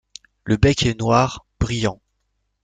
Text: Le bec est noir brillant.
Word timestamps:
Le 0.45 0.57
bec 0.57 0.81
est 0.87 0.99
noir 0.99 1.45
brillant. 1.59 2.01